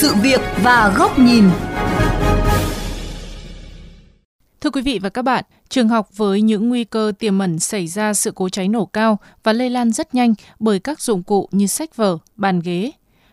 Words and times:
sự 0.00 0.14
việc 0.22 0.40
và 0.62 0.94
góc 0.96 1.18
nhìn. 1.18 1.44
Thưa 4.60 4.70
quý 4.70 4.82
vị 4.82 4.98
và 5.02 5.08
các 5.08 5.22
bạn, 5.22 5.44
trường 5.68 5.88
học 5.88 6.08
với 6.16 6.42
những 6.42 6.68
nguy 6.68 6.84
cơ 6.84 7.12
tiềm 7.18 7.38
ẩn 7.38 7.58
xảy 7.58 7.86
ra 7.86 8.14
sự 8.14 8.32
cố 8.34 8.48
cháy 8.48 8.68
nổ 8.68 8.86
cao 8.86 9.18
và 9.42 9.52
lây 9.52 9.70
lan 9.70 9.92
rất 9.92 10.14
nhanh 10.14 10.34
bởi 10.58 10.78
các 10.78 11.00
dụng 11.00 11.22
cụ 11.22 11.48
như 11.52 11.66
sách 11.66 11.96
vở, 11.96 12.18
bàn 12.36 12.60
ghế. 12.60 12.90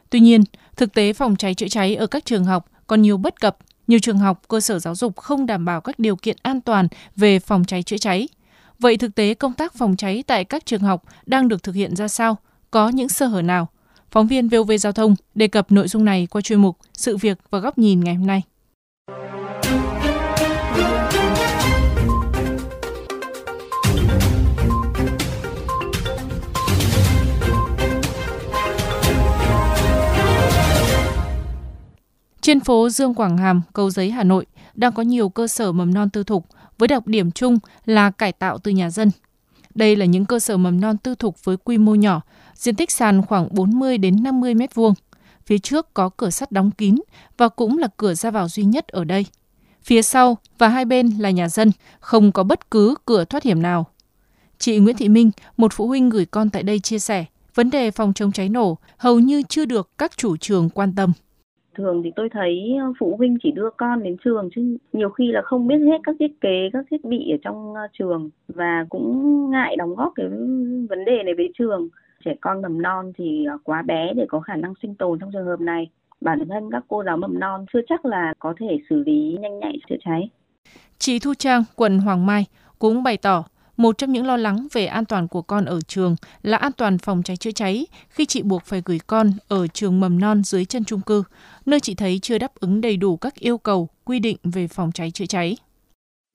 Tuy 0.09 0.19
nhiên, 0.19 0.43
thực 0.75 0.93
tế 0.93 1.13
phòng 1.13 1.35
cháy 1.35 1.53
chữa 1.53 1.67
cháy 1.67 1.95
ở 1.95 2.07
các 2.07 2.25
trường 2.25 2.45
học 2.45 2.65
còn 2.87 3.01
nhiều 3.01 3.17
bất 3.17 3.41
cập. 3.41 3.57
Nhiều 3.87 3.99
trường 3.99 4.17
học, 4.17 4.41
cơ 4.47 4.59
sở 4.59 4.79
giáo 4.79 4.95
dục 4.95 5.17
không 5.17 5.45
đảm 5.45 5.65
bảo 5.65 5.81
các 5.81 5.99
điều 5.99 6.15
kiện 6.15 6.37
an 6.41 6.61
toàn 6.61 6.87
về 7.15 7.39
phòng 7.39 7.65
cháy 7.65 7.83
chữa 7.83 7.97
cháy. 7.97 8.27
Vậy 8.79 8.97
thực 8.97 9.15
tế 9.15 9.33
công 9.33 9.53
tác 9.53 9.73
phòng 9.73 9.95
cháy 9.95 10.23
tại 10.27 10.43
các 10.45 10.65
trường 10.65 10.81
học 10.81 11.03
đang 11.25 11.47
được 11.47 11.63
thực 11.63 11.75
hiện 11.75 11.95
ra 11.95 12.07
sao? 12.07 12.37
Có 12.71 12.89
những 12.89 13.09
sơ 13.09 13.27
hở 13.27 13.41
nào? 13.41 13.67
Phóng 14.15 14.27
viên 14.27 14.49
VOV 14.49 14.71
Giao 14.79 14.93
thông 14.93 15.15
đề 15.35 15.47
cập 15.47 15.71
nội 15.71 15.87
dung 15.87 16.05
này 16.05 16.27
qua 16.31 16.41
chuyên 16.41 16.61
mục 16.61 16.77
Sự 16.93 17.17
việc 17.17 17.39
và 17.49 17.59
góc 17.59 17.77
nhìn 17.77 17.99
ngày 17.99 18.15
hôm 18.15 18.27
nay. 18.27 18.41
Trên 32.41 32.59
phố 32.59 32.89
Dương 32.89 33.13
Quảng 33.13 33.37
Hàm, 33.37 33.61
Cầu 33.73 33.89
Giấy, 33.89 34.11
Hà 34.11 34.23
Nội 34.23 34.45
đang 34.73 34.93
có 34.93 35.03
nhiều 35.03 35.29
cơ 35.29 35.47
sở 35.47 35.71
mầm 35.71 35.93
non 35.93 36.09
tư 36.09 36.23
thục 36.23 36.45
với 36.77 36.87
đặc 36.87 37.07
điểm 37.07 37.31
chung 37.31 37.59
là 37.85 38.11
cải 38.11 38.31
tạo 38.31 38.57
từ 38.57 38.71
nhà 38.71 38.89
dân. 38.89 39.11
Đây 39.75 39.95
là 39.95 40.05
những 40.05 40.25
cơ 40.25 40.39
sở 40.39 40.57
mầm 40.57 40.81
non 40.81 40.97
tư 40.97 41.15
thục 41.15 41.45
với 41.45 41.57
quy 41.57 41.77
mô 41.77 41.95
nhỏ, 41.95 42.21
diện 42.55 42.75
tích 42.75 42.91
sàn 42.91 43.21
khoảng 43.21 43.47
40 43.51 43.97
đến 43.97 44.23
50 44.23 44.53
mét 44.53 44.75
vuông. 44.75 44.93
Phía 45.45 45.57
trước 45.57 45.93
có 45.93 46.09
cửa 46.17 46.29
sắt 46.29 46.51
đóng 46.51 46.71
kín 46.71 46.95
và 47.37 47.49
cũng 47.49 47.77
là 47.77 47.87
cửa 47.97 48.13
ra 48.13 48.31
vào 48.31 48.47
duy 48.47 48.63
nhất 48.63 48.87
ở 48.87 49.03
đây. 49.03 49.25
Phía 49.83 50.01
sau 50.01 50.37
và 50.57 50.67
hai 50.67 50.85
bên 50.85 51.09
là 51.19 51.29
nhà 51.29 51.49
dân, 51.49 51.71
không 51.99 52.31
có 52.31 52.43
bất 52.43 52.71
cứ 52.71 52.95
cửa 53.05 53.25
thoát 53.25 53.43
hiểm 53.43 53.61
nào. 53.61 53.85
Chị 54.57 54.79
Nguyễn 54.79 54.97
Thị 54.97 55.09
Minh, 55.09 55.31
một 55.57 55.73
phụ 55.73 55.87
huynh 55.87 56.09
gửi 56.09 56.25
con 56.25 56.49
tại 56.49 56.63
đây 56.63 56.79
chia 56.79 56.99
sẻ, 56.99 57.25
vấn 57.55 57.69
đề 57.69 57.91
phòng 57.91 58.13
chống 58.13 58.31
cháy 58.31 58.49
nổ 58.49 58.77
hầu 58.97 59.19
như 59.19 59.41
chưa 59.49 59.65
được 59.65 59.89
các 59.97 60.17
chủ 60.17 60.37
trường 60.37 60.69
quan 60.69 60.93
tâm 60.95 61.11
thường 61.77 62.01
thì 62.03 62.11
tôi 62.15 62.29
thấy 62.29 62.77
phụ 62.99 63.15
huynh 63.17 63.37
chỉ 63.43 63.51
đưa 63.51 63.69
con 63.77 64.03
đến 64.03 64.15
trường 64.23 64.49
chứ 64.55 64.77
nhiều 64.93 65.09
khi 65.09 65.31
là 65.31 65.41
không 65.41 65.67
biết 65.67 65.75
hết 65.85 65.97
các 66.03 66.15
thiết 66.19 66.41
kế 66.41 66.69
các 66.73 66.85
thiết 66.91 67.05
bị 67.05 67.31
ở 67.31 67.37
trong 67.43 67.73
ờ, 67.73 67.81
trường 67.93 68.29
và 68.47 68.85
cũng 68.89 69.49
ngại 69.51 69.75
đóng 69.75 69.95
góp 69.95 70.13
cái 70.15 70.25
vấn 70.89 71.05
đề 71.05 71.23
này 71.23 71.33
với 71.37 71.49
trường 71.57 71.89
trẻ 72.25 72.35
con 72.41 72.61
mầm 72.61 72.81
non 72.81 73.11
thì 73.17 73.45
ờ, 73.45 73.57
quá 73.63 73.81
bé 73.81 74.13
để 74.15 74.25
có 74.29 74.39
khả 74.39 74.55
năng 74.55 74.73
sinh 74.81 74.95
tồn 74.95 75.19
trong 75.19 75.31
trường 75.33 75.45
hợp 75.45 75.59
này 75.59 75.89
bản 76.21 76.39
thân 76.49 76.69
các 76.71 76.83
cô 76.87 77.03
giáo 77.03 77.17
mầm 77.17 77.39
non 77.39 77.65
chưa 77.73 77.79
chắc 77.89 78.05
là 78.05 78.33
có 78.39 78.53
thể 78.59 78.79
xử 78.89 79.03
lý 79.05 79.37
nhanh 79.39 79.59
nhạy 79.59 79.77
chữa 79.89 79.95
cháy. 80.05 80.29
Chị 80.97 81.19
Thu 81.19 81.33
Trang, 81.33 81.63
quận 81.75 81.99
Hoàng 81.99 82.25
Mai 82.25 82.45
cũng 82.79 83.03
bày 83.03 83.17
tỏ 83.17 83.43
một 83.77 83.97
trong 83.97 84.11
những 84.11 84.25
lo 84.25 84.37
lắng 84.37 84.67
về 84.73 84.85
an 84.85 85.05
toàn 85.05 85.27
của 85.27 85.41
con 85.41 85.65
ở 85.65 85.81
trường 85.81 86.15
là 86.41 86.57
an 86.57 86.71
toàn 86.71 86.97
phòng 86.97 87.23
cháy 87.23 87.37
chữa 87.37 87.51
cháy 87.51 87.85
khi 88.09 88.25
chị 88.25 88.41
buộc 88.43 88.63
phải 88.63 88.81
gửi 88.85 88.99
con 89.07 89.31
ở 89.47 89.67
trường 89.67 89.99
mầm 89.99 90.19
non 90.19 90.43
dưới 90.43 90.65
chân 90.65 90.83
trung 90.83 91.01
cư, 91.01 91.23
nơi 91.65 91.79
chị 91.79 91.95
thấy 91.95 92.19
chưa 92.21 92.37
đáp 92.37 92.55
ứng 92.55 92.81
đầy 92.81 92.97
đủ 92.97 93.17
các 93.17 93.35
yêu 93.35 93.57
cầu 93.57 93.89
quy 94.03 94.19
định 94.19 94.37
về 94.43 94.67
phòng 94.67 94.91
cháy 94.91 95.11
chữa 95.11 95.25
cháy 95.25 95.57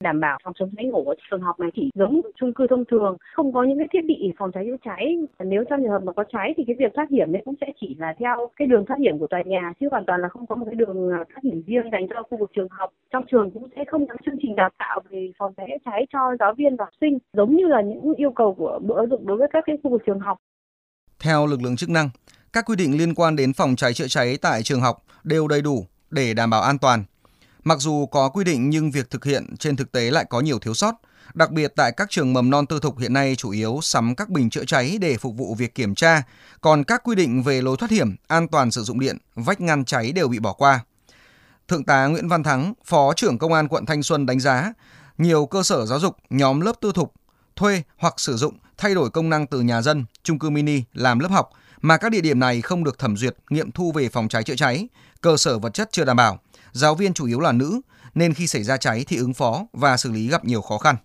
đảm 0.01 0.19
bảo 0.19 0.37
phòng 0.43 0.53
chống 0.59 0.69
cháy 0.77 0.85
nổ 0.85 1.03
ở 1.05 1.15
trường 1.31 1.41
học 1.41 1.59
này 1.59 1.69
chỉ 1.75 1.89
giống 1.93 2.21
chung 2.35 2.53
cư 2.53 2.67
thông 2.69 2.85
thường, 2.85 3.17
không 3.35 3.53
có 3.53 3.63
những 3.63 3.77
cái 3.77 3.87
thiết 3.93 4.05
bị 4.07 4.33
phòng 4.37 4.51
cháy 4.51 4.63
chữa 4.67 4.77
cháy. 4.85 5.17
Nếu 5.39 5.63
trong 5.69 5.79
trường 5.81 5.91
hợp 5.91 6.03
mà 6.03 6.13
có 6.13 6.23
cháy 6.33 6.53
thì 6.57 6.63
cái 6.67 6.75
việc 6.79 6.91
thoát 6.95 7.09
hiểm 7.09 7.31
đấy 7.31 7.41
cũng 7.45 7.55
sẽ 7.61 7.67
chỉ 7.81 7.95
là 7.99 8.13
theo 8.19 8.49
cái 8.57 8.67
đường 8.67 8.85
thoát 8.85 8.97
hiểm 8.99 9.19
của 9.19 9.27
tòa 9.27 9.41
nhà, 9.45 9.73
chứ 9.79 9.87
hoàn 9.91 10.05
toàn 10.05 10.21
là 10.21 10.27
không 10.29 10.47
có 10.47 10.55
một 10.55 10.65
cái 10.65 10.75
đường 10.75 11.09
à, 11.11 11.19
thoát 11.29 11.43
hiểm 11.43 11.63
riêng 11.67 11.89
dành 11.91 12.07
cho 12.09 12.23
khu 12.23 12.37
vực 12.37 12.51
trường 12.55 12.67
học. 12.71 12.89
Trong 13.11 13.23
trường 13.31 13.51
cũng 13.51 13.67
sẽ 13.75 13.83
không 13.91 14.07
có 14.07 14.15
chương 14.25 14.35
trình 14.41 14.55
đào 14.55 14.69
tạo 14.77 15.01
về 15.09 15.31
phòng 15.37 15.53
cháy 15.57 15.67
chữa 15.69 15.91
cháy 15.91 16.05
cho 16.13 16.19
giáo 16.39 16.53
viên 16.57 16.75
và 16.75 16.85
học 16.85 16.93
sinh, 17.01 17.17
giống 17.33 17.55
như 17.55 17.65
là 17.67 17.81
những 17.81 18.13
yêu 18.17 18.31
cầu 18.31 18.55
của 18.57 18.79
bộ 18.87 18.95
giáo 18.95 19.05
dục 19.09 19.21
đối 19.25 19.37
với 19.37 19.47
các 19.53 19.63
cái 19.67 19.77
khu 19.83 19.91
vực 19.91 20.01
trường 20.05 20.19
học. 20.19 20.37
Theo 21.23 21.47
lực 21.47 21.59
lượng 21.63 21.75
chức 21.75 21.89
năng, 21.89 22.09
các 22.53 22.65
quy 22.65 22.75
định 22.75 22.97
liên 22.97 23.13
quan 23.15 23.35
đến 23.35 23.53
phòng 23.53 23.75
cháy 23.75 23.93
chữa 23.93 24.07
cháy 24.07 24.37
tại 24.41 24.61
trường 24.63 24.81
học 24.81 24.97
đều 25.23 25.47
đầy 25.47 25.61
đủ 25.61 25.85
để 26.11 26.33
đảm 26.33 26.49
bảo 26.49 26.61
an 26.61 26.77
toàn. 26.81 27.03
Mặc 27.63 27.79
dù 27.79 28.05
có 28.05 28.29
quy 28.29 28.43
định 28.43 28.69
nhưng 28.69 28.91
việc 28.91 29.09
thực 29.09 29.25
hiện 29.25 29.55
trên 29.59 29.75
thực 29.75 29.91
tế 29.91 30.11
lại 30.11 30.25
có 30.29 30.39
nhiều 30.39 30.59
thiếu 30.59 30.73
sót, 30.73 30.95
đặc 31.33 31.51
biệt 31.51 31.73
tại 31.75 31.91
các 31.91 32.09
trường 32.09 32.33
mầm 32.33 32.49
non 32.49 32.65
tư 32.65 32.79
thục 32.79 32.99
hiện 32.99 33.13
nay 33.13 33.35
chủ 33.35 33.51
yếu 33.51 33.79
sắm 33.81 34.15
các 34.15 34.29
bình 34.29 34.49
chữa 34.49 34.65
cháy 34.65 34.97
để 35.01 35.17
phục 35.17 35.37
vụ 35.37 35.55
việc 35.55 35.75
kiểm 35.75 35.95
tra, 35.95 36.23
còn 36.61 36.83
các 36.83 37.01
quy 37.03 37.15
định 37.15 37.43
về 37.43 37.61
lối 37.61 37.77
thoát 37.77 37.91
hiểm, 37.91 38.15
an 38.27 38.47
toàn 38.47 38.71
sử 38.71 38.83
dụng 38.83 38.99
điện, 38.99 39.17
vách 39.35 39.61
ngăn 39.61 39.85
cháy 39.85 40.11
đều 40.11 40.27
bị 40.27 40.39
bỏ 40.39 40.53
qua. 40.53 40.79
Thượng 41.67 41.83
tá 41.83 42.05
Nguyễn 42.05 42.27
Văn 42.27 42.43
Thắng, 42.43 42.73
Phó 42.85 43.13
trưởng 43.13 43.37
Công 43.37 43.53
an 43.53 43.67
quận 43.67 43.85
Thanh 43.85 44.03
Xuân 44.03 44.25
đánh 44.25 44.39
giá, 44.39 44.73
nhiều 45.17 45.45
cơ 45.45 45.63
sở 45.63 45.85
giáo 45.85 45.99
dục, 45.99 46.17
nhóm 46.29 46.61
lớp 46.61 46.73
tư 46.81 46.91
thục 46.95 47.13
thuê 47.55 47.83
hoặc 47.97 48.19
sử 48.19 48.37
dụng 48.37 48.57
thay 48.77 48.95
đổi 48.95 49.09
công 49.09 49.29
năng 49.29 49.47
từ 49.47 49.61
nhà 49.61 49.81
dân, 49.81 50.05
chung 50.23 50.39
cư 50.39 50.49
mini 50.49 50.83
làm 50.93 51.19
lớp 51.19 51.31
học 51.31 51.49
mà 51.81 51.97
các 51.97 52.11
địa 52.11 52.21
điểm 52.21 52.39
này 52.39 52.61
không 52.61 52.83
được 52.83 52.99
thẩm 52.99 53.17
duyệt 53.17 53.35
nghiệm 53.49 53.71
thu 53.71 53.91
về 53.91 54.09
phòng 54.09 54.27
cháy 54.27 54.43
chữa 54.43 54.55
cháy, 54.55 54.87
cơ 55.21 55.37
sở 55.37 55.59
vật 55.59 55.73
chất 55.73 55.89
chưa 55.91 56.05
đảm 56.05 56.17
bảo 56.17 56.39
giáo 56.71 56.95
viên 56.95 57.13
chủ 57.13 57.25
yếu 57.25 57.39
là 57.39 57.51
nữ 57.51 57.81
nên 58.15 58.33
khi 58.33 58.47
xảy 58.47 58.63
ra 58.63 58.77
cháy 58.77 59.05
thì 59.07 59.17
ứng 59.17 59.33
phó 59.33 59.65
và 59.73 59.97
xử 59.97 60.11
lý 60.11 60.27
gặp 60.27 60.45
nhiều 60.45 60.61
khó 60.61 60.77
khăn. 60.77 60.95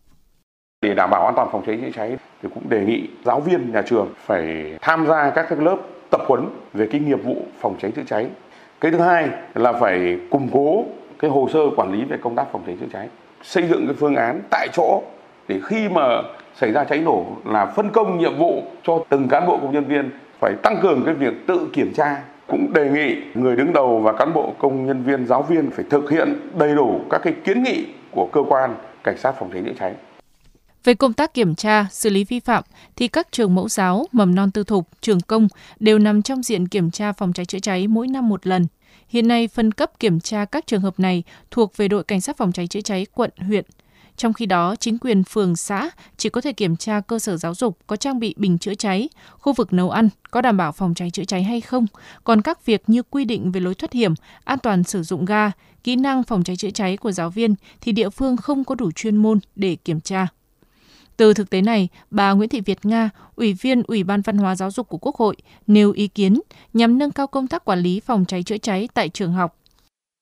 Để 0.82 0.94
đảm 0.94 1.10
bảo 1.10 1.26
an 1.26 1.34
toàn 1.36 1.48
phòng 1.52 1.62
cháy 1.66 1.78
chữa 1.82 1.90
cháy 1.94 2.16
thì 2.42 2.48
cũng 2.54 2.68
đề 2.68 2.84
nghị 2.84 3.08
giáo 3.24 3.40
viên 3.40 3.72
nhà 3.72 3.82
trường 3.82 4.14
phải 4.26 4.74
tham 4.80 5.06
gia 5.06 5.30
các 5.30 5.60
lớp 5.60 5.76
tập 6.10 6.20
huấn 6.28 6.48
về 6.72 6.88
cái 6.92 7.00
nghiệp 7.00 7.24
vụ 7.24 7.46
phòng 7.60 7.76
cháy 7.82 7.92
chữa 7.96 8.02
cháy. 8.06 8.28
Cái 8.80 8.90
thứ 8.90 8.98
hai 8.98 9.28
là 9.54 9.72
phải 9.72 10.18
củng 10.30 10.48
cố 10.52 10.84
cái 11.18 11.30
hồ 11.30 11.48
sơ 11.52 11.60
quản 11.76 11.92
lý 11.92 12.04
về 12.04 12.16
công 12.22 12.36
tác 12.36 12.46
phòng 12.52 12.62
cháy 12.66 12.76
chữa 12.80 12.86
cháy, 12.92 13.08
xây 13.42 13.68
dựng 13.68 13.86
cái 13.86 13.96
phương 14.00 14.14
án 14.14 14.42
tại 14.50 14.68
chỗ 14.72 15.02
để 15.48 15.60
khi 15.64 15.88
mà 15.88 16.02
xảy 16.60 16.72
ra 16.72 16.84
cháy 16.84 16.98
nổ 16.98 17.26
là 17.44 17.66
phân 17.66 17.90
công 17.90 18.18
nhiệm 18.18 18.38
vụ 18.38 18.62
cho 18.82 19.04
từng 19.08 19.28
cán 19.28 19.46
bộ 19.46 19.58
công 19.62 19.72
nhân 19.72 19.84
viên 19.84 20.10
phải 20.40 20.54
tăng 20.62 20.78
cường 20.82 21.02
cái 21.04 21.14
việc 21.14 21.46
tự 21.46 21.68
kiểm 21.72 21.92
tra 21.96 22.22
cũng 22.48 22.72
đề 22.72 22.90
nghị 22.90 23.16
người 23.34 23.56
đứng 23.56 23.72
đầu 23.72 24.00
và 24.00 24.12
cán 24.12 24.32
bộ 24.34 24.54
công 24.58 24.86
nhân 24.86 25.02
viên 25.02 25.26
giáo 25.26 25.42
viên 25.42 25.70
phải 25.70 25.84
thực 25.90 26.10
hiện 26.10 26.40
đầy 26.58 26.74
đủ 26.74 27.00
các 27.10 27.20
cái 27.24 27.34
kiến 27.44 27.62
nghị 27.62 27.86
của 28.10 28.28
cơ 28.32 28.40
quan 28.48 28.76
cảnh 29.04 29.18
sát 29.18 29.34
phòng 29.38 29.50
cháy 29.52 29.62
chữa 29.66 29.72
cháy. 29.78 29.94
Về 30.84 30.94
công 30.94 31.12
tác 31.12 31.34
kiểm 31.34 31.54
tra, 31.54 31.86
xử 31.90 32.10
lý 32.10 32.24
vi 32.24 32.40
phạm 32.40 32.64
thì 32.96 33.08
các 33.08 33.28
trường 33.30 33.54
mẫu 33.54 33.68
giáo, 33.68 34.06
mầm 34.12 34.34
non 34.34 34.50
tư 34.50 34.64
thục, 34.64 34.88
trường 35.00 35.20
công 35.20 35.48
đều 35.80 35.98
nằm 35.98 36.22
trong 36.22 36.42
diện 36.42 36.68
kiểm 36.68 36.90
tra 36.90 37.12
phòng 37.12 37.32
cháy 37.32 37.46
chữa 37.46 37.58
cháy 37.58 37.86
mỗi 37.88 38.06
năm 38.08 38.28
một 38.28 38.46
lần. 38.46 38.66
Hiện 39.08 39.28
nay 39.28 39.48
phân 39.48 39.72
cấp 39.72 39.90
kiểm 39.98 40.20
tra 40.20 40.44
các 40.44 40.66
trường 40.66 40.80
hợp 40.80 41.00
này 41.00 41.22
thuộc 41.50 41.76
về 41.76 41.88
đội 41.88 42.04
cảnh 42.04 42.20
sát 42.20 42.36
phòng 42.36 42.52
cháy 42.52 42.66
chữa 42.66 42.80
cháy 42.80 43.06
quận, 43.14 43.30
huyện. 43.36 43.64
Trong 44.16 44.32
khi 44.32 44.46
đó, 44.46 44.76
chính 44.76 44.98
quyền 44.98 45.24
phường 45.24 45.56
xã 45.56 45.90
chỉ 46.16 46.28
có 46.28 46.40
thể 46.40 46.52
kiểm 46.52 46.76
tra 46.76 47.00
cơ 47.00 47.18
sở 47.18 47.36
giáo 47.36 47.54
dục 47.54 47.78
có 47.86 47.96
trang 47.96 48.18
bị 48.18 48.34
bình 48.36 48.58
chữa 48.58 48.74
cháy, 48.74 49.08
khu 49.38 49.52
vực 49.52 49.72
nấu 49.72 49.90
ăn 49.90 50.08
có 50.30 50.40
đảm 50.40 50.56
bảo 50.56 50.72
phòng 50.72 50.94
cháy 50.94 51.10
chữa 51.10 51.24
cháy 51.24 51.42
hay 51.42 51.60
không. 51.60 51.86
Còn 52.24 52.42
các 52.42 52.66
việc 52.66 52.82
như 52.86 53.02
quy 53.02 53.24
định 53.24 53.52
về 53.52 53.60
lối 53.60 53.74
thoát 53.74 53.92
hiểm, 53.92 54.14
an 54.44 54.58
toàn 54.58 54.84
sử 54.84 55.02
dụng 55.02 55.24
ga, 55.24 55.50
kỹ 55.84 55.96
năng 55.96 56.22
phòng 56.22 56.44
cháy 56.44 56.56
chữa 56.56 56.70
cháy 56.70 56.96
của 56.96 57.12
giáo 57.12 57.30
viên 57.30 57.54
thì 57.80 57.92
địa 57.92 58.10
phương 58.10 58.36
không 58.36 58.64
có 58.64 58.74
đủ 58.74 58.90
chuyên 58.92 59.16
môn 59.16 59.40
để 59.56 59.76
kiểm 59.84 60.00
tra. 60.00 60.26
Từ 61.16 61.34
thực 61.34 61.50
tế 61.50 61.62
này, 61.62 61.88
bà 62.10 62.32
Nguyễn 62.32 62.48
Thị 62.48 62.60
Việt 62.60 62.86
Nga, 62.86 63.10
Ủy 63.36 63.52
viên 63.52 63.82
Ủy 63.82 64.04
ban 64.04 64.20
Văn 64.20 64.38
hóa 64.38 64.56
Giáo 64.56 64.70
dục 64.70 64.88
của 64.88 64.98
Quốc 64.98 65.16
hội, 65.16 65.36
nêu 65.66 65.92
ý 65.92 66.08
kiến 66.08 66.40
nhằm 66.72 66.98
nâng 66.98 67.10
cao 67.10 67.26
công 67.26 67.48
tác 67.48 67.64
quản 67.64 67.78
lý 67.78 68.00
phòng 68.00 68.24
cháy 68.24 68.42
chữa 68.42 68.58
cháy 68.58 68.88
tại 68.94 69.08
trường 69.08 69.32
học 69.32 69.56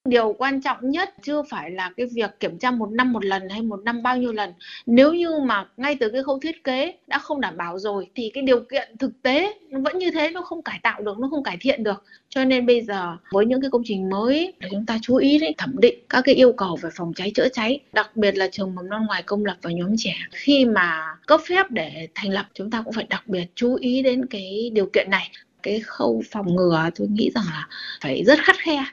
điều 0.09 0.33
quan 0.33 0.61
trọng 0.61 0.91
nhất 0.91 1.15
chưa 1.23 1.43
phải 1.51 1.71
là 1.71 1.91
cái 1.97 2.07
việc 2.13 2.31
kiểm 2.41 2.59
tra 2.59 2.71
một 2.71 2.91
năm 2.91 3.13
một 3.13 3.25
lần 3.25 3.49
hay 3.49 3.63
một 3.63 3.81
năm 3.85 4.03
bao 4.03 4.17
nhiêu 4.17 4.33
lần. 4.33 4.53
Nếu 4.87 5.15
như 5.15 5.39
mà 5.39 5.67
ngay 5.77 5.97
từ 6.01 6.09
cái 6.11 6.23
khâu 6.23 6.39
thiết 6.39 6.65
kế 6.65 6.95
đã 7.07 7.19
không 7.19 7.41
đảm 7.41 7.57
bảo 7.57 7.79
rồi 7.79 8.07
thì 8.15 8.31
cái 8.35 8.43
điều 8.43 8.61
kiện 8.61 8.97
thực 8.99 9.23
tế 9.23 9.55
nó 9.71 9.81
vẫn 9.81 9.99
như 9.99 10.11
thế, 10.11 10.31
nó 10.31 10.43
không 10.43 10.63
cải 10.63 10.81
tạo 10.83 11.03
được, 11.03 11.19
nó 11.19 11.29
không 11.31 11.43
cải 11.43 11.57
thiện 11.61 11.83
được. 11.83 12.05
Cho 12.29 12.45
nên 12.45 12.67
bây 12.67 12.83
giờ 12.83 13.17
với 13.31 13.47
những 13.47 13.61
cái 13.61 13.71
công 13.71 13.83
trình 13.85 14.11
mới 14.11 14.53
để 14.61 14.69
chúng 14.71 14.87
ta 14.87 14.99
chú 15.03 15.17
ý 15.17 15.39
đến, 15.39 15.53
thẩm 15.59 15.81
định 15.81 15.99
các 16.09 16.23
cái 16.25 16.35
yêu 16.35 16.53
cầu 16.53 16.79
về 16.83 16.91
phòng 16.97 17.13
cháy 17.17 17.33
chữa 17.35 17.49
cháy, 17.49 17.81
đặc 17.93 18.17
biệt 18.17 18.37
là 18.37 18.49
trường 18.53 18.75
mầm 18.75 18.89
non 18.89 19.07
ngoài 19.07 19.23
công 19.23 19.45
lập 19.45 19.57
và 19.63 19.71
nhóm 19.71 19.95
trẻ. 19.99 20.15
Khi 20.33 20.65
mà 20.65 21.17
cấp 21.27 21.41
phép 21.49 21.71
để 21.71 22.09
thành 22.15 22.31
lập, 22.31 22.47
chúng 22.55 22.71
ta 22.71 22.83
cũng 22.85 22.93
phải 22.93 23.07
đặc 23.09 23.23
biệt 23.27 23.45
chú 23.55 23.75
ý 23.75 24.03
đến 24.03 24.27
cái 24.27 24.71
điều 24.73 24.87
kiện 24.87 25.07
này. 25.11 25.31
Cái 25.63 25.81
khâu 25.81 26.23
phòng 26.31 26.57
ngừa 26.57 26.91
tôi 26.95 27.09
nghĩ 27.09 27.31
rằng 27.35 27.45
là 27.51 27.69
phải 28.01 28.25
rất 28.25 28.39
khắt 28.43 28.57
khe 28.59 28.85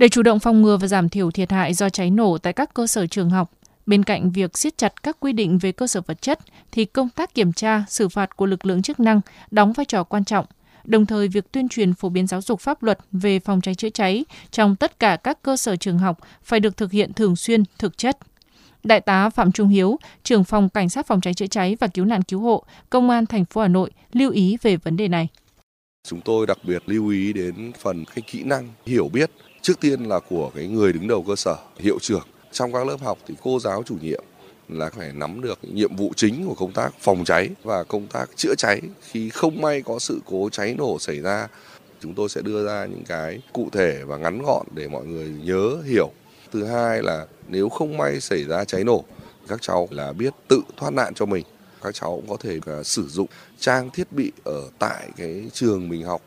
để 0.00 0.08
chủ 0.08 0.22
động 0.22 0.38
phòng 0.38 0.62
ngừa 0.62 0.76
và 0.76 0.86
giảm 0.86 1.08
thiểu 1.08 1.30
thiệt 1.30 1.52
hại 1.52 1.74
do 1.74 1.88
cháy 1.88 2.10
nổ 2.10 2.38
tại 2.38 2.52
các 2.52 2.74
cơ 2.74 2.86
sở 2.86 3.06
trường 3.06 3.30
học, 3.30 3.50
bên 3.86 4.02
cạnh 4.02 4.30
việc 4.30 4.58
siết 4.58 4.78
chặt 4.78 5.02
các 5.02 5.16
quy 5.20 5.32
định 5.32 5.58
về 5.58 5.72
cơ 5.72 5.86
sở 5.86 6.00
vật 6.00 6.22
chất 6.22 6.38
thì 6.72 6.84
công 6.84 7.08
tác 7.08 7.34
kiểm 7.34 7.52
tra, 7.52 7.84
xử 7.88 8.08
phạt 8.08 8.36
của 8.36 8.46
lực 8.46 8.66
lượng 8.66 8.82
chức 8.82 9.00
năng 9.00 9.20
đóng 9.50 9.72
vai 9.72 9.84
trò 9.84 10.04
quan 10.04 10.24
trọng. 10.24 10.46
Đồng 10.84 11.06
thời, 11.06 11.28
việc 11.28 11.52
tuyên 11.52 11.68
truyền 11.68 11.94
phổ 11.94 12.08
biến 12.08 12.26
giáo 12.26 12.40
dục 12.40 12.60
pháp 12.60 12.82
luật 12.82 12.98
về 13.12 13.38
phòng 13.38 13.60
cháy 13.60 13.74
chữa 13.74 13.90
cháy 13.90 14.24
trong 14.50 14.76
tất 14.76 14.98
cả 14.98 15.16
các 15.16 15.42
cơ 15.42 15.56
sở 15.56 15.76
trường 15.76 15.98
học 15.98 16.18
phải 16.42 16.60
được 16.60 16.76
thực 16.76 16.92
hiện 16.92 17.12
thường 17.12 17.36
xuyên, 17.36 17.64
thực 17.78 17.98
chất. 17.98 18.18
Đại 18.84 19.00
tá 19.00 19.30
Phạm 19.30 19.52
Trung 19.52 19.68
Hiếu, 19.68 19.98
trưởng 20.22 20.44
phòng 20.44 20.68
cảnh 20.68 20.88
sát 20.88 21.06
phòng 21.06 21.20
cháy 21.20 21.34
chữa 21.34 21.46
cháy 21.46 21.76
và 21.80 21.86
cứu 21.86 22.04
nạn 22.04 22.22
cứu 22.22 22.40
hộ, 22.40 22.64
Công 22.90 23.10
an 23.10 23.26
thành 23.26 23.44
phố 23.44 23.60
Hà 23.60 23.68
Nội 23.68 23.90
lưu 24.12 24.30
ý 24.30 24.56
về 24.62 24.76
vấn 24.76 24.96
đề 24.96 25.08
này 25.08 25.28
Chúng 26.08 26.20
tôi 26.20 26.46
đặc 26.46 26.58
biệt 26.64 26.82
lưu 26.86 27.08
ý 27.08 27.32
đến 27.32 27.72
phần 27.80 28.04
cái 28.14 28.22
kỹ 28.26 28.42
năng 28.42 28.68
hiểu 28.86 29.08
biết 29.12 29.30
trước 29.62 29.80
tiên 29.80 30.04
là 30.04 30.20
của 30.20 30.50
cái 30.54 30.66
người 30.66 30.92
đứng 30.92 31.08
đầu 31.08 31.24
cơ 31.28 31.36
sở, 31.36 31.56
hiệu 31.78 31.98
trưởng. 32.00 32.22
Trong 32.52 32.72
các 32.72 32.86
lớp 32.86 32.96
học 33.00 33.18
thì 33.26 33.34
cô 33.42 33.58
giáo 33.60 33.82
chủ 33.86 33.96
nhiệm 34.02 34.24
là 34.68 34.90
phải 34.90 35.12
nắm 35.12 35.40
được 35.40 35.58
nhiệm 35.62 35.96
vụ 35.96 36.12
chính 36.16 36.46
của 36.46 36.54
công 36.54 36.72
tác 36.72 36.90
phòng 37.00 37.24
cháy 37.24 37.48
và 37.62 37.84
công 37.84 38.06
tác 38.06 38.36
chữa 38.36 38.54
cháy. 38.58 38.80
Khi 39.00 39.30
không 39.30 39.60
may 39.60 39.82
có 39.82 39.98
sự 39.98 40.20
cố 40.26 40.48
cháy 40.52 40.74
nổ 40.78 40.98
xảy 40.98 41.20
ra 41.20 41.48
chúng 42.00 42.14
tôi 42.14 42.28
sẽ 42.28 42.42
đưa 42.42 42.66
ra 42.66 42.86
những 42.86 43.04
cái 43.04 43.40
cụ 43.52 43.68
thể 43.72 44.04
và 44.06 44.16
ngắn 44.16 44.42
gọn 44.42 44.66
để 44.74 44.88
mọi 44.88 45.04
người 45.04 45.28
nhớ 45.44 45.76
hiểu. 45.84 46.10
Thứ 46.52 46.64
hai 46.64 47.02
là 47.02 47.26
nếu 47.48 47.68
không 47.68 47.96
may 47.96 48.20
xảy 48.20 48.44
ra 48.44 48.64
cháy 48.64 48.84
nổ 48.84 49.04
các 49.48 49.62
cháu 49.62 49.88
là 49.90 50.12
biết 50.12 50.34
tự 50.48 50.62
thoát 50.76 50.92
nạn 50.92 51.14
cho 51.14 51.26
mình. 51.26 51.44
Các 51.82 51.94
cháu 51.94 52.10
cũng 52.16 52.28
có 52.28 52.36
thể 52.36 52.58
à, 52.66 52.82
sử 52.82 53.08
dụng 53.08 53.26
trang 53.58 53.90
thiết 53.90 54.12
bị 54.12 54.32
ở 54.44 54.62
tại 54.78 55.08
cái 55.16 55.44
trường 55.52 55.88
mình 55.88 56.04
học. 56.04 56.22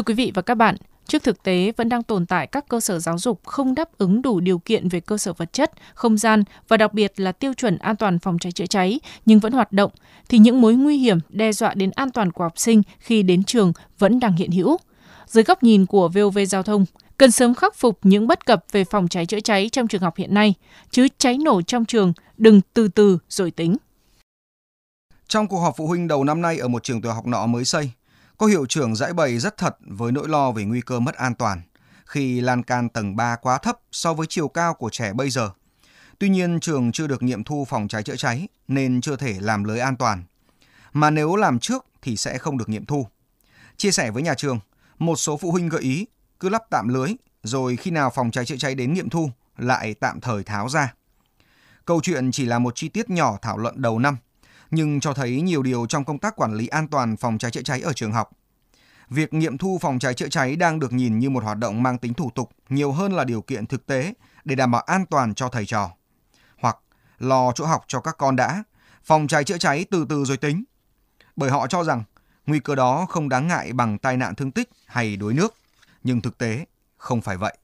Thưa 0.00 0.04
quý 0.04 0.14
vị 0.14 0.32
và 0.34 0.42
các 0.42 0.54
bạn, 0.54 0.76
Trước 1.06 1.22
thực 1.22 1.42
tế 1.42 1.72
vẫn 1.76 1.88
đang 1.88 2.02
tồn 2.02 2.26
tại 2.26 2.46
các 2.46 2.68
cơ 2.68 2.80
sở 2.80 2.98
giáo 2.98 3.18
dục 3.18 3.40
không 3.44 3.74
đáp 3.74 3.98
ứng 3.98 4.22
đủ 4.22 4.40
điều 4.40 4.58
kiện 4.58 4.88
về 4.88 5.00
cơ 5.00 5.18
sở 5.18 5.32
vật 5.32 5.52
chất, 5.52 5.72
không 5.94 6.18
gian 6.18 6.44
và 6.68 6.76
đặc 6.76 6.94
biệt 6.94 7.20
là 7.20 7.32
tiêu 7.32 7.54
chuẩn 7.54 7.78
an 7.78 7.96
toàn 7.96 8.18
phòng 8.18 8.38
cháy 8.38 8.52
chữa 8.52 8.66
cháy 8.66 9.00
nhưng 9.26 9.38
vẫn 9.38 9.52
hoạt 9.52 9.72
động 9.72 9.90
thì 10.28 10.38
những 10.38 10.60
mối 10.60 10.74
nguy 10.74 10.98
hiểm 10.98 11.18
đe 11.28 11.52
dọa 11.52 11.74
đến 11.74 11.90
an 11.90 12.10
toàn 12.10 12.32
của 12.32 12.44
học 12.44 12.58
sinh 12.58 12.82
khi 12.98 13.22
đến 13.22 13.44
trường 13.44 13.72
vẫn 13.98 14.20
đang 14.20 14.32
hiện 14.32 14.50
hữu. 14.50 14.76
Dưới 15.26 15.44
góc 15.44 15.62
nhìn 15.62 15.86
của 15.86 16.08
VOV 16.08 16.38
Giao 16.48 16.62
thông, 16.62 16.84
cần 17.16 17.30
sớm 17.30 17.54
khắc 17.54 17.74
phục 17.74 17.98
những 18.02 18.26
bất 18.26 18.46
cập 18.46 18.64
về 18.72 18.84
phòng 18.84 19.08
cháy 19.08 19.26
chữa 19.26 19.40
cháy 19.40 19.68
trong 19.72 19.88
trường 19.88 20.02
học 20.02 20.16
hiện 20.16 20.34
nay, 20.34 20.54
chứ 20.90 21.08
cháy 21.18 21.38
nổ 21.38 21.62
trong 21.62 21.84
trường 21.84 22.12
đừng 22.36 22.60
từ 22.74 22.88
từ 22.88 23.18
rồi 23.28 23.50
tính. 23.50 23.76
Trong 25.28 25.46
cuộc 25.46 25.60
họp 25.60 25.74
phụ 25.76 25.86
huynh 25.86 26.08
đầu 26.08 26.24
năm 26.24 26.42
nay 26.42 26.58
ở 26.58 26.68
một 26.68 26.82
trường 26.82 27.02
tiểu 27.02 27.12
học 27.12 27.26
nọ 27.26 27.46
mới 27.46 27.64
xây, 27.64 27.90
có 28.40 28.46
hiệu 28.46 28.66
trưởng 28.66 28.94
giải 28.94 29.12
bày 29.12 29.38
rất 29.38 29.56
thật 29.56 29.76
với 29.80 30.12
nỗi 30.12 30.28
lo 30.28 30.52
về 30.52 30.64
nguy 30.64 30.80
cơ 30.80 31.00
mất 31.00 31.14
an 31.14 31.34
toàn 31.34 31.62
khi 32.06 32.40
lan 32.40 32.62
can 32.62 32.88
tầng 32.88 33.16
3 33.16 33.36
quá 33.36 33.58
thấp 33.58 33.78
so 33.92 34.14
với 34.14 34.26
chiều 34.26 34.48
cao 34.48 34.74
của 34.74 34.90
trẻ 34.90 35.12
bây 35.12 35.30
giờ. 35.30 35.50
Tuy 36.18 36.28
nhiên 36.28 36.60
trường 36.60 36.92
chưa 36.92 37.06
được 37.06 37.22
nghiệm 37.22 37.44
thu 37.44 37.64
phòng 37.68 37.88
cháy 37.88 38.02
chữa 38.02 38.16
cháy 38.16 38.48
nên 38.68 39.00
chưa 39.00 39.16
thể 39.16 39.36
làm 39.40 39.64
lưới 39.64 39.78
an 39.78 39.96
toàn. 39.96 40.24
Mà 40.92 41.10
nếu 41.10 41.36
làm 41.36 41.58
trước 41.58 41.86
thì 42.02 42.16
sẽ 42.16 42.38
không 42.38 42.58
được 42.58 42.68
nghiệm 42.68 42.84
thu. 42.84 43.06
Chia 43.76 43.90
sẻ 43.90 44.10
với 44.10 44.22
nhà 44.22 44.34
trường, 44.34 44.60
một 44.98 45.16
số 45.16 45.36
phụ 45.36 45.50
huynh 45.50 45.68
gợi 45.68 45.82
ý 45.82 46.06
cứ 46.40 46.48
lắp 46.48 46.62
tạm 46.70 46.88
lưới 46.88 47.08
rồi 47.42 47.76
khi 47.76 47.90
nào 47.90 48.10
phòng 48.10 48.30
cháy 48.30 48.44
chữa 48.44 48.56
cháy 48.56 48.74
đến 48.74 48.94
nghiệm 48.94 49.10
thu 49.10 49.30
lại 49.58 49.94
tạm 49.94 50.20
thời 50.20 50.44
tháo 50.44 50.68
ra. 50.68 50.94
Câu 51.84 52.00
chuyện 52.02 52.32
chỉ 52.32 52.46
là 52.46 52.58
một 52.58 52.72
chi 52.76 52.88
tiết 52.88 53.10
nhỏ 53.10 53.38
thảo 53.42 53.58
luận 53.58 53.82
đầu 53.82 53.98
năm– 53.98 54.16
nhưng 54.70 55.00
cho 55.00 55.14
thấy 55.14 55.40
nhiều 55.40 55.62
điều 55.62 55.86
trong 55.86 56.04
công 56.04 56.18
tác 56.18 56.36
quản 56.36 56.54
lý 56.54 56.66
an 56.66 56.88
toàn 56.88 57.16
phòng 57.16 57.38
cháy 57.38 57.50
chữa 57.50 57.62
cháy 57.62 57.80
ở 57.80 57.92
trường 57.92 58.12
học. 58.12 58.30
Việc 59.08 59.34
nghiệm 59.34 59.58
thu 59.58 59.78
phòng 59.82 59.98
cháy 59.98 60.14
chữa 60.14 60.28
cháy 60.28 60.56
đang 60.56 60.78
được 60.78 60.92
nhìn 60.92 61.18
như 61.18 61.30
một 61.30 61.44
hoạt 61.44 61.58
động 61.58 61.82
mang 61.82 61.98
tính 61.98 62.14
thủ 62.14 62.30
tục 62.34 62.50
nhiều 62.68 62.92
hơn 62.92 63.12
là 63.12 63.24
điều 63.24 63.42
kiện 63.42 63.66
thực 63.66 63.86
tế 63.86 64.14
để 64.44 64.54
đảm 64.54 64.70
bảo 64.70 64.80
an 64.80 65.06
toàn 65.06 65.34
cho 65.34 65.48
thầy 65.48 65.66
trò. 65.66 65.90
Hoặc 66.60 66.76
lo 67.18 67.52
chỗ 67.52 67.66
học 67.66 67.84
cho 67.88 68.00
các 68.00 68.14
con 68.18 68.36
đã, 68.36 68.64
phòng 69.04 69.26
cháy 69.26 69.44
chữa 69.44 69.58
cháy 69.58 69.86
từ 69.90 70.06
từ 70.08 70.24
rồi 70.24 70.36
tính. 70.36 70.64
Bởi 71.36 71.50
họ 71.50 71.66
cho 71.66 71.84
rằng 71.84 72.04
nguy 72.46 72.60
cơ 72.60 72.74
đó 72.74 73.06
không 73.08 73.28
đáng 73.28 73.48
ngại 73.48 73.72
bằng 73.72 73.98
tai 73.98 74.16
nạn 74.16 74.34
thương 74.34 74.52
tích 74.52 74.70
hay 74.86 75.16
đuối 75.16 75.34
nước. 75.34 75.54
Nhưng 76.02 76.20
thực 76.20 76.38
tế 76.38 76.64
không 76.96 77.20
phải 77.20 77.36
vậy. 77.36 77.56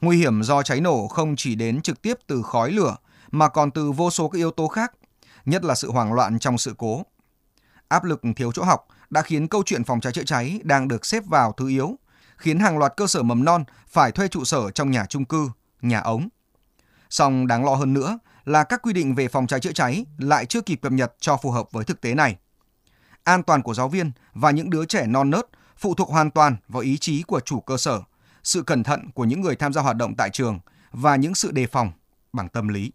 Nguy 0.00 0.18
hiểm 0.18 0.42
do 0.42 0.62
cháy 0.62 0.80
nổ 0.80 1.08
không 1.08 1.36
chỉ 1.36 1.54
đến 1.54 1.82
trực 1.82 2.02
tiếp 2.02 2.18
từ 2.26 2.42
khói 2.42 2.72
lửa 2.72 2.96
mà 3.30 3.48
còn 3.48 3.70
từ 3.70 3.92
vô 3.92 4.10
số 4.10 4.28
các 4.28 4.36
yếu 4.36 4.50
tố 4.50 4.68
khác 4.68 4.92
nhất 5.44 5.64
là 5.64 5.74
sự 5.74 5.90
hoảng 5.90 6.12
loạn 6.12 6.38
trong 6.38 6.58
sự 6.58 6.74
cố. 6.78 7.02
Áp 7.88 8.04
lực 8.04 8.20
thiếu 8.36 8.52
chỗ 8.52 8.64
học 8.64 8.86
đã 9.10 9.22
khiến 9.22 9.48
câu 9.48 9.62
chuyện 9.66 9.84
phòng 9.84 10.00
cháy 10.00 10.12
chữa 10.12 10.24
cháy 10.24 10.60
đang 10.64 10.88
được 10.88 11.06
xếp 11.06 11.22
vào 11.26 11.52
thứ 11.52 11.68
yếu, 11.68 11.98
khiến 12.36 12.60
hàng 12.60 12.78
loạt 12.78 12.92
cơ 12.96 13.06
sở 13.06 13.22
mầm 13.22 13.44
non 13.44 13.64
phải 13.88 14.12
thuê 14.12 14.28
trụ 14.28 14.44
sở 14.44 14.70
trong 14.70 14.90
nhà 14.90 15.06
chung 15.06 15.24
cư, 15.24 15.50
nhà 15.82 16.00
ống. 16.00 16.28
Song 17.10 17.46
đáng 17.46 17.64
lo 17.64 17.74
hơn 17.74 17.92
nữa 17.92 18.18
là 18.44 18.64
các 18.64 18.82
quy 18.82 18.92
định 18.92 19.14
về 19.14 19.28
phòng 19.28 19.46
cháy 19.46 19.60
chữa 19.60 19.72
cháy 19.72 20.04
lại 20.18 20.46
chưa 20.46 20.60
kịp 20.60 20.76
cập 20.82 20.92
nhật 20.92 21.14
cho 21.20 21.36
phù 21.36 21.50
hợp 21.50 21.72
với 21.72 21.84
thực 21.84 22.00
tế 22.00 22.14
này. 22.14 22.36
An 23.24 23.42
toàn 23.42 23.62
của 23.62 23.74
giáo 23.74 23.88
viên 23.88 24.12
và 24.34 24.50
những 24.50 24.70
đứa 24.70 24.84
trẻ 24.84 25.06
non 25.06 25.30
nớt 25.30 25.46
phụ 25.76 25.94
thuộc 25.94 26.08
hoàn 26.08 26.30
toàn 26.30 26.56
vào 26.68 26.82
ý 26.82 26.98
chí 26.98 27.22
của 27.22 27.40
chủ 27.40 27.60
cơ 27.60 27.76
sở, 27.76 28.00
sự 28.42 28.62
cẩn 28.62 28.82
thận 28.82 29.10
của 29.14 29.24
những 29.24 29.40
người 29.40 29.56
tham 29.56 29.72
gia 29.72 29.82
hoạt 29.82 29.96
động 29.96 30.14
tại 30.16 30.30
trường 30.30 30.58
và 30.92 31.16
những 31.16 31.34
sự 31.34 31.50
đề 31.50 31.66
phòng 31.66 31.92
bằng 32.32 32.48
tâm 32.48 32.68
lý 32.68 32.92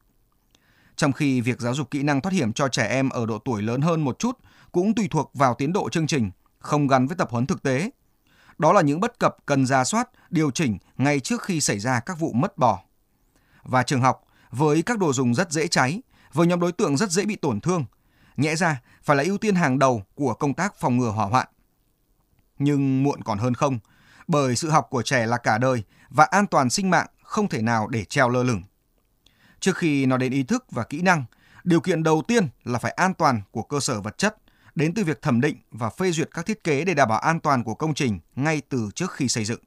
trong 0.96 1.12
khi 1.12 1.42
việc 1.42 1.62
giáo 1.62 1.74
dục 1.74 1.92
kỹ 1.92 2.04
năng 2.04 2.22
thoát 2.22 2.32
hiểm 2.34 2.54
cho 2.54 2.68
trẻ 2.68 2.88
em 2.88 3.10
ở 3.10 3.26
độ 3.26 3.38
tuổi 3.38 3.62
lớn 3.62 3.82
hơn 3.82 4.02
một 4.02 4.20
chút 4.20 4.40
cũng 4.72 4.96
tùy 4.96 5.08
thuộc 5.12 5.32
vào 5.34 5.54
tiến 5.54 5.74
độ 5.74 5.90
chương 5.90 6.08
trình, 6.08 6.32
không 6.60 6.88
gắn 6.88 7.08
với 7.08 7.16
tập 7.16 7.28
huấn 7.32 7.46
thực 7.46 7.64
tế. 7.64 7.90
Đó 8.58 8.74
là 8.74 8.82
những 8.82 9.00
bất 9.00 9.20
cập 9.20 9.36
cần 9.46 9.66
ra 9.66 9.84
soát, 9.84 10.10
điều 10.30 10.52
chỉnh 10.52 10.78
ngay 10.98 11.20
trước 11.20 11.44
khi 11.44 11.62
xảy 11.62 11.80
ra 11.80 12.00
các 12.00 12.20
vụ 12.20 12.34
mất 12.34 12.58
bò. 12.58 12.80
Và 13.64 13.84
trường 13.84 14.02
học, 14.02 14.24
với 14.52 14.82
các 14.82 15.00
đồ 15.00 15.14
dùng 15.14 15.36
rất 15.36 15.52
dễ 15.52 15.68
cháy, 15.68 16.02
với 16.34 16.48
nhóm 16.48 16.60
đối 16.60 16.72
tượng 16.72 16.98
rất 16.98 17.12
dễ 17.12 17.26
bị 17.26 17.36
tổn 17.36 17.60
thương, 17.62 17.86
nhẽ 18.38 18.56
ra 18.56 18.82
phải 19.04 19.18
là 19.18 19.24
ưu 19.24 19.38
tiên 19.38 19.56
hàng 19.56 19.80
đầu 19.80 20.04
của 20.16 20.34
công 20.34 20.54
tác 20.54 20.76
phòng 20.76 20.98
ngừa 20.98 21.10
hỏa 21.10 21.26
hoạn. 21.26 21.48
Nhưng 22.60 23.04
muộn 23.04 23.24
còn 23.24 23.38
hơn 23.38 23.54
không, 23.54 23.80
bởi 24.28 24.56
sự 24.56 24.70
học 24.70 24.88
của 24.90 25.02
trẻ 25.02 25.26
là 25.26 25.38
cả 25.38 25.58
đời 25.58 25.84
và 26.10 26.26
an 26.26 26.48
toàn 26.48 26.70
sinh 26.70 26.90
mạng 26.90 27.08
không 27.24 27.50
thể 27.50 27.62
nào 27.62 27.88
để 27.88 28.06
treo 28.06 28.30
lơ 28.30 28.44
lửng. 28.44 28.64
Trước 29.66 29.78
khi 29.78 30.06
nói 30.06 30.20
đến 30.20 30.32
ý 30.32 30.44
thức 30.44 30.66
và 30.72 30.84
kỹ 30.84 31.02
năng, 31.02 31.26
điều 31.64 31.82
kiện 31.82 32.04
đầu 32.04 32.24
tiên 32.28 32.48
là 32.64 32.80
phải 32.80 32.92
an 32.92 33.14
toàn 33.14 33.42
của 33.52 33.62
cơ 33.62 33.80
sở 33.80 34.02
vật 34.02 34.18
chất, 34.18 34.38
đến 34.76 34.94
từ 34.94 35.04
việc 35.04 35.22
thẩm 35.22 35.42
định 35.42 35.58
và 35.72 35.90
phê 35.90 36.12
duyệt 36.12 36.30
các 36.34 36.46
thiết 36.46 36.64
kế 36.64 36.86
để 36.86 36.94
đảm 36.94 37.10
bảo 37.10 37.20
an 37.20 37.40
toàn 37.40 37.64
của 37.64 37.74
công 37.74 37.94
trình 37.94 38.20
ngay 38.36 38.62
từ 38.70 38.90
trước 38.96 39.12
khi 39.12 39.28
xây 39.28 39.46
dựng. 39.46 39.60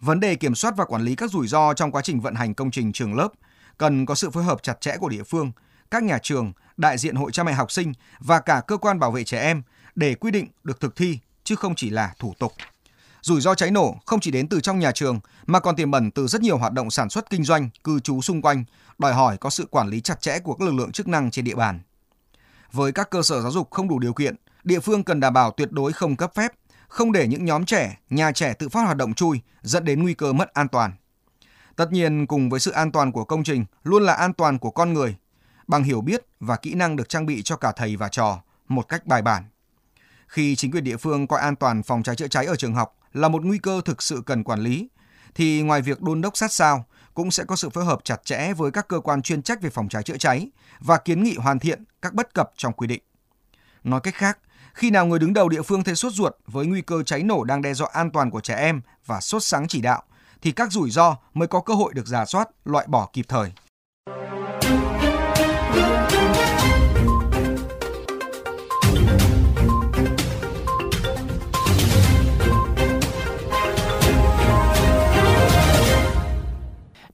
Vấn 0.00 0.20
đề 0.20 0.34
kiểm 0.34 0.54
soát 0.54 0.74
và 0.76 0.84
quản 0.84 1.02
lý 1.02 1.14
các 1.14 1.30
rủi 1.30 1.48
ro 1.48 1.74
trong 1.74 1.92
quá 1.92 2.02
trình 2.02 2.20
vận 2.20 2.34
hành 2.34 2.54
công 2.54 2.70
trình 2.70 2.92
trường 2.92 3.14
lớp 3.14 3.28
cần 3.78 4.06
có 4.06 4.14
sự 4.14 4.30
phối 4.30 4.44
hợp 4.44 4.62
chặt 4.62 4.80
chẽ 4.80 4.96
của 4.96 5.08
địa 5.08 5.22
phương, 5.22 5.52
các 5.90 6.02
nhà 6.02 6.18
trường, 6.22 6.52
đại 6.76 6.98
diện 6.98 7.16
hội 7.16 7.32
cha 7.32 7.44
mẹ 7.44 7.52
học 7.52 7.70
sinh 7.70 7.92
và 8.18 8.40
cả 8.40 8.62
cơ 8.66 8.76
quan 8.76 8.98
bảo 8.98 9.10
vệ 9.10 9.24
trẻ 9.24 9.40
em 9.40 9.62
để 9.94 10.14
quy 10.14 10.30
định 10.30 10.48
được 10.64 10.80
thực 10.80 10.96
thi 10.96 11.18
chứ 11.44 11.54
không 11.54 11.74
chỉ 11.74 11.90
là 11.90 12.14
thủ 12.18 12.34
tục. 12.38 12.52
Rủi 13.22 13.40
ro 13.40 13.54
cháy 13.54 13.70
nổ 13.70 13.96
không 14.06 14.20
chỉ 14.20 14.30
đến 14.30 14.48
từ 14.48 14.60
trong 14.60 14.78
nhà 14.78 14.92
trường 14.92 15.20
mà 15.46 15.60
còn 15.60 15.76
tiềm 15.76 15.92
ẩn 15.92 16.10
từ 16.10 16.26
rất 16.26 16.42
nhiều 16.42 16.58
hoạt 16.58 16.72
động 16.72 16.90
sản 16.90 17.10
xuất 17.10 17.30
kinh 17.30 17.44
doanh, 17.44 17.70
cư 17.84 18.00
trú 18.00 18.20
xung 18.20 18.42
quanh, 18.42 18.64
đòi 18.98 19.14
hỏi 19.14 19.36
có 19.36 19.50
sự 19.50 19.66
quản 19.70 19.88
lý 19.88 20.00
chặt 20.00 20.20
chẽ 20.20 20.38
của 20.38 20.54
các 20.54 20.64
lực 20.64 20.74
lượng 20.74 20.92
chức 20.92 21.08
năng 21.08 21.30
trên 21.30 21.44
địa 21.44 21.54
bàn. 21.54 21.80
Với 22.72 22.92
các 22.92 23.10
cơ 23.10 23.22
sở 23.22 23.40
giáo 23.42 23.50
dục 23.50 23.70
không 23.70 23.88
đủ 23.88 23.98
điều 23.98 24.12
kiện, 24.12 24.36
địa 24.64 24.80
phương 24.80 25.04
cần 25.04 25.20
đảm 25.20 25.32
bảo 25.32 25.50
tuyệt 25.50 25.72
đối 25.72 25.92
không 25.92 26.16
cấp 26.16 26.34
phép, 26.34 26.52
không 26.88 27.12
để 27.12 27.26
những 27.26 27.44
nhóm 27.44 27.64
trẻ, 27.64 27.98
nhà 28.10 28.32
trẻ 28.32 28.54
tự 28.54 28.68
phát 28.68 28.82
hoạt 28.82 28.96
động 28.96 29.14
chui 29.14 29.40
dẫn 29.62 29.84
đến 29.84 30.02
nguy 30.02 30.14
cơ 30.14 30.32
mất 30.32 30.54
an 30.54 30.68
toàn. 30.68 30.92
Tất 31.76 31.92
nhiên 31.92 32.26
cùng 32.26 32.50
với 32.50 32.60
sự 32.60 32.70
an 32.70 32.92
toàn 32.92 33.12
của 33.12 33.24
công 33.24 33.44
trình 33.44 33.64
luôn 33.82 34.02
là 34.02 34.12
an 34.12 34.32
toàn 34.32 34.58
của 34.58 34.70
con 34.70 34.92
người, 34.92 35.16
bằng 35.66 35.84
hiểu 35.84 36.00
biết 36.00 36.26
và 36.40 36.56
kỹ 36.56 36.74
năng 36.74 36.96
được 36.96 37.08
trang 37.08 37.26
bị 37.26 37.42
cho 37.42 37.56
cả 37.56 37.72
thầy 37.72 37.96
và 37.96 38.08
trò 38.08 38.42
một 38.68 38.88
cách 38.88 39.06
bài 39.06 39.22
bản. 39.22 39.44
Khi 40.30 40.56
chính 40.56 40.70
quyền 40.70 40.84
địa 40.84 40.96
phương 40.96 41.26
coi 41.26 41.40
an 41.40 41.56
toàn 41.56 41.82
phòng 41.82 42.02
cháy 42.02 42.16
chữa 42.16 42.28
cháy 42.28 42.46
ở 42.46 42.56
trường 42.56 42.74
học 42.74 42.96
là 43.12 43.28
một 43.28 43.44
nguy 43.44 43.58
cơ 43.58 43.80
thực 43.84 44.02
sự 44.02 44.22
cần 44.26 44.44
quản 44.44 44.60
lý, 44.60 44.88
thì 45.34 45.62
ngoài 45.62 45.82
việc 45.82 46.00
đôn 46.00 46.20
đốc 46.20 46.36
sát 46.36 46.52
sao, 46.52 46.84
cũng 47.14 47.30
sẽ 47.30 47.44
có 47.44 47.56
sự 47.56 47.70
phối 47.70 47.84
hợp 47.84 48.00
chặt 48.04 48.24
chẽ 48.24 48.52
với 48.52 48.70
các 48.70 48.88
cơ 48.88 49.00
quan 49.00 49.22
chuyên 49.22 49.42
trách 49.42 49.62
về 49.62 49.70
phòng 49.70 49.88
cháy 49.88 50.02
chữa 50.02 50.16
cháy 50.16 50.50
và 50.80 50.98
kiến 50.98 51.22
nghị 51.22 51.36
hoàn 51.36 51.58
thiện 51.58 51.84
các 52.02 52.14
bất 52.14 52.34
cập 52.34 52.50
trong 52.56 52.72
quy 52.72 52.86
định. 52.86 53.02
Nói 53.84 54.00
cách 54.00 54.14
khác, 54.14 54.38
khi 54.74 54.90
nào 54.90 55.06
người 55.06 55.18
đứng 55.18 55.32
đầu 55.32 55.48
địa 55.48 55.62
phương 55.62 55.84
thấy 55.84 55.94
sốt 55.94 56.12
ruột 56.12 56.36
với 56.46 56.66
nguy 56.66 56.82
cơ 56.82 57.02
cháy 57.02 57.22
nổ 57.22 57.44
đang 57.44 57.62
đe 57.62 57.74
dọa 57.74 57.88
an 57.92 58.10
toàn 58.10 58.30
của 58.30 58.40
trẻ 58.40 58.54
em 58.54 58.80
và 59.06 59.20
sốt 59.20 59.42
sáng 59.42 59.68
chỉ 59.68 59.80
đạo, 59.80 60.02
thì 60.42 60.52
các 60.52 60.72
rủi 60.72 60.90
ro 60.90 61.16
mới 61.34 61.48
có 61.48 61.60
cơ 61.60 61.74
hội 61.74 61.94
được 61.94 62.06
giả 62.06 62.24
soát, 62.24 62.48
loại 62.64 62.86
bỏ 62.88 63.08
kịp 63.12 63.24
thời. 63.28 63.52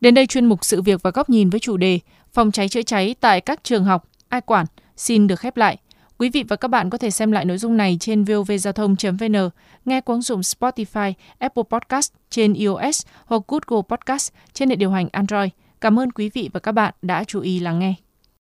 Đến 0.07 0.15
đây 0.15 0.27
chuyên 0.27 0.47
mục 0.47 0.65
sự 0.65 0.83
việc 0.83 1.03
và 1.03 1.11
góc 1.11 1.31
nhìn 1.31 1.51
với 1.51 1.61
chủ 1.61 1.77
đề 1.77 2.01
phòng 2.33 2.53
cháy 2.53 2.69
chữa 2.69 2.83
cháy 2.83 3.15
tại 3.21 3.41
các 3.41 3.65
trường 3.65 3.85
học, 3.85 4.09
ai 4.29 4.41
quản 4.41 4.67
xin 4.97 5.27
được 5.27 5.41
khép 5.41 5.57
lại. 5.57 5.77
Quý 6.19 6.31
vị 6.31 6.45
và 6.49 6.57
các 6.57 6.69
bạn 6.69 6.91
có 6.91 6.99
thể 6.99 7.11
xem 7.11 7.33
lại 7.33 7.45
nội 7.45 7.59
dung 7.59 7.77
này 7.77 7.97
trên 8.01 8.25
vovgiao 8.25 8.73
thông.vn, 8.73 9.51
nghe 9.85 10.01
qua 10.01 10.15
ứng 10.15 10.23
dụng 10.23 10.41
Spotify, 10.41 11.13
Apple 11.39 11.63
Podcast 11.71 12.13
trên 12.31 12.53
iOS 12.53 13.07
hoặc 13.25 13.43
Google 13.49 13.83
Podcast 13.89 14.33
trên 14.53 14.71
hệ 14.71 14.77
điều 14.77 14.91
hành 14.91 15.09
Android. 15.13 15.51
Cảm 15.81 15.99
ơn 15.99 16.13
quý 16.13 16.31
vị 16.35 16.51
và 16.53 16.61
các 16.61 16.73
bạn 16.73 16.95
đã 17.03 17.25
chú 17.25 17.41
ý 17.41 17.61
lắng 17.61 17.79
nghe. 17.79 18.06